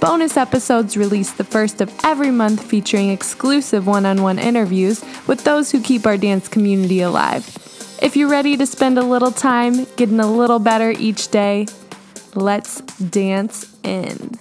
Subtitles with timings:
[0.00, 5.42] Bonus episodes released the first of every month featuring exclusive one on one interviews with
[5.42, 7.44] those who keep our dance community alive.
[8.00, 11.66] If you're ready to spend a little time getting a little better each day,
[12.36, 14.38] let's dance in.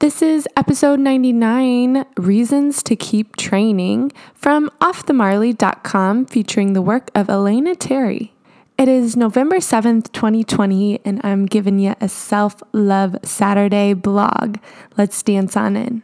[0.00, 7.76] This is episode 99 Reasons to Keep Training from offthemarley.com featuring the work of Alaina
[7.76, 8.32] Tary.
[8.80, 14.56] It is November 7th, 2020, and I'm giving you a self love Saturday blog.
[14.96, 16.02] Let's dance on in.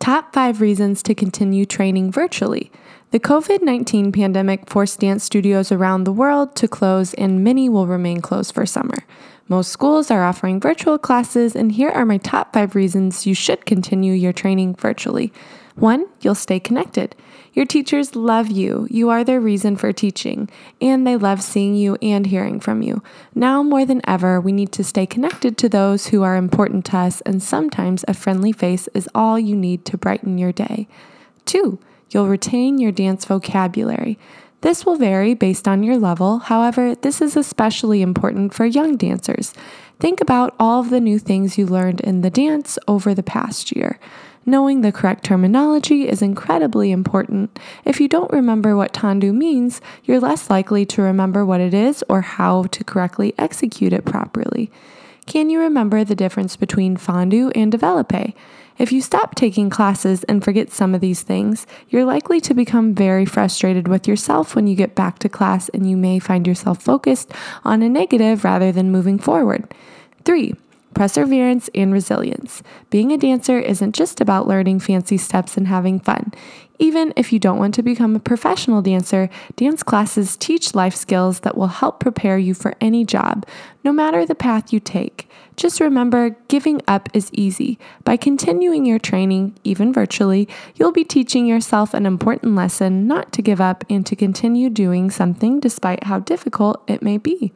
[0.00, 2.72] Top five reasons to continue training virtually.
[3.12, 7.86] The COVID 19 pandemic forced dance studios around the world to close, and many will
[7.86, 9.06] remain closed for summer.
[9.46, 13.64] Most schools are offering virtual classes, and here are my top five reasons you should
[13.64, 15.32] continue your training virtually.
[15.76, 17.14] One, you'll stay connected.
[17.52, 18.86] Your teachers love you.
[18.90, 20.48] You are their reason for teaching,
[20.80, 23.02] and they love seeing you and hearing from you.
[23.34, 26.96] Now more than ever, we need to stay connected to those who are important to
[26.96, 30.88] us, and sometimes a friendly face is all you need to brighten your day.
[31.44, 31.78] Two,
[32.10, 34.18] you'll retain your dance vocabulary.
[34.62, 36.38] This will vary based on your level.
[36.38, 39.52] However, this is especially important for young dancers.
[39.98, 43.76] Think about all of the new things you learned in the dance over the past
[43.76, 43.98] year.
[44.44, 47.58] Knowing the correct terminology is incredibly important.
[47.84, 52.02] If you don't remember what tendu means, you're less likely to remember what it is
[52.08, 54.70] or how to correctly execute it properly.
[55.26, 58.34] Can you remember the difference between fondu and developpe?
[58.78, 62.94] If you stop taking classes and forget some of these things, you're likely to become
[62.94, 66.82] very frustrated with yourself when you get back to class and you may find yourself
[66.82, 67.30] focused
[67.64, 69.72] on a negative rather than moving forward.
[70.24, 70.54] Three,
[70.94, 72.62] perseverance, and resilience.
[72.90, 76.32] Being a dancer isn't just about learning fancy steps and having fun.
[76.78, 81.40] Even if you don't want to become a professional dancer, dance classes teach life skills
[81.40, 83.46] that will help prepare you for any job,
[83.84, 85.28] no matter the path you take.
[85.56, 87.78] Just remember, giving up is easy.
[88.04, 93.42] By continuing your training, even virtually, you'll be teaching yourself an important lesson not to
[93.42, 97.52] give up and to continue doing something despite how difficult it may be.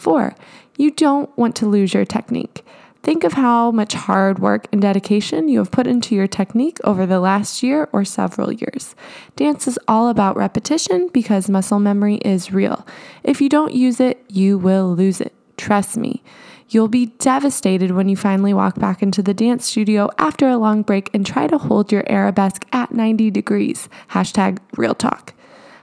[0.00, 0.34] Four,
[0.78, 2.64] you don't want to lose your technique.
[3.02, 7.04] Think of how much hard work and dedication you have put into your technique over
[7.04, 8.94] the last year or several years.
[9.36, 12.86] Dance is all about repetition because muscle memory is real.
[13.22, 15.34] If you don't use it, you will lose it.
[15.58, 16.22] Trust me.
[16.70, 20.80] You'll be devastated when you finally walk back into the dance studio after a long
[20.80, 23.90] break and try to hold your arabesque at 90 degrees.
[24.12, 25.34] Hashtag real talk.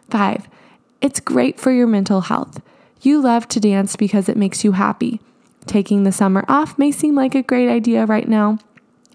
[0.09, 0.47] Five,
[1.01, 2.61] it's great for your mental health.
[3.01, 5.19] You love to dance because it makes you happy.
[5.65, 8.57] Taking the summer off may seem like a great idea right now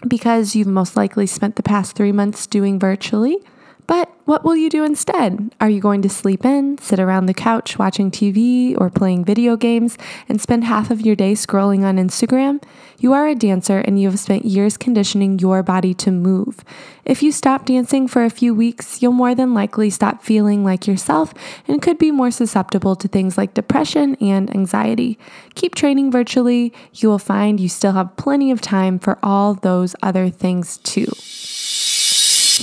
[0.07, 3.37] because you've most likely spent the past three months doing virtually.
[3.85, 5.53] But what will you do instead?
[5.59, 9.57] Are you going to sleep in, sit around the couch watching TV or playing video
[9.57, 9.97] games,
[10.29, 12.63] and spend half of your day scrolling on Instagram?
[12.99, 16.63] You are a dancer and you have spent years conditioning your body to move.
[17.03, 20.87] If you stop dancing for a few weeks, you'll more than likely stop feeling like
[20.87, 21.33] yourself
[21.67, 25.19] and could be more susceptible to things like depression and anxiety.
[25.55, 29.97] Keep training virtually, you will find you still have plenty of time for all those
[30.01, 31.11] other things too.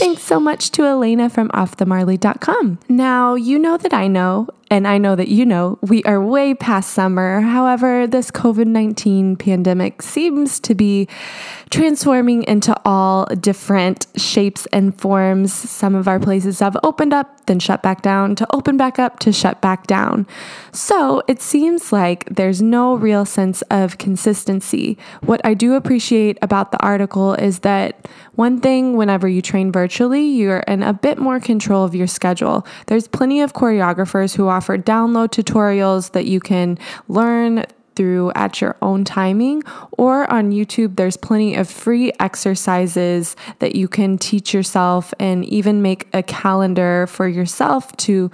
[0.00, 2.78] Thanks so much to Alaina from offthemarley.com.
[2.88, 6.55] Now, you know that I know, and I know that you know, we are way
[6.55, 7.41] past summer.
[7.41, 11.09] However, this COVID 19 pandemic seems to be
[11.71, 15.53] transforming into all different shapes and forms.
[15.53, 19.19] Some of our places have opened up, then shut back down, to open back up,
[19.21, 20.27] to shut back down.
[20.73, 24.99] So it seems like there's no real sense of consistency.
[25.23, 30.25] What I do appreciate about the article is that one thing, whenever you train virtually,
[30.27, 32.66] you're in a bit more control of your schedule.
[32.87, 36.78] There's plenty of choreographers who offer download tutorials that you can
[37.09, 37.65] learn
[37.97, 39.62] through at your own timing.
[39.92, 45.80] Or on YouTube, there's plenty of free exercises that you can teach yourself and even
[45.80, 48.30] make a calendar for yourself to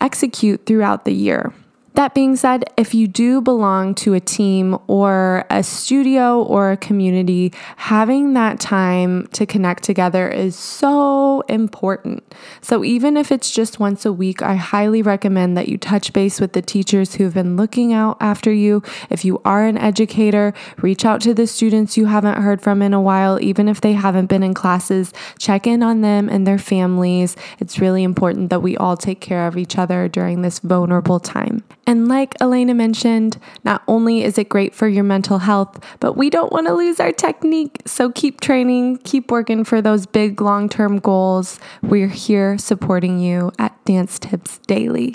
[0.00, 1.52] execute throughout the year.
[1.94, 6.76] That being said, if you do belong to a team or a studio or a
[6.76, 12.24] community, having that time to connect together is so important.
[12.62, 16.40] So, even if it's just once a week, I highly recommend that you touch base
[16.40, 18.82] with the teachers who've been looking out after you.
[19.08, 22.92] If you are an educator, reach out to the students you haven't heard from in
[22.92, 25.12] a while, even if they haven't been in classes.
[25.38, 27.36] Check in on them and their families.
[27.60, 31.62] It's really important that we all take care of each other during this vulnerable time.
[31.86, 36.30] And like Alaina mentioned, not only is it great for your mental health, but we
[36.30, 37.82] don't want to lose our technique.
[37.84, 41.60] So keep training, keep working for those big long term goals.
[41.82, 45.14] We're here supporting you at Dance Tips Daily.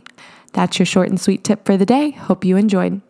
[0.53, 2.11] That's your short and sweet tip for the day.
[2.11, 3.01] Hope you enjoyed.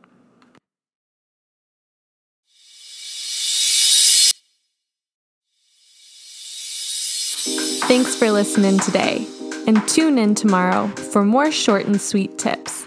[7.89, 9.25] Thanks for listening today,
[9.65, 12.78] and tune in tomorrow for more short and sweet tips.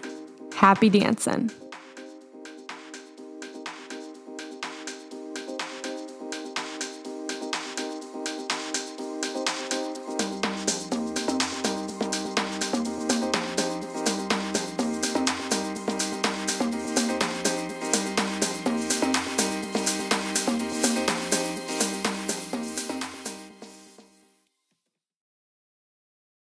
[0.62, 1.50] Happy dancing.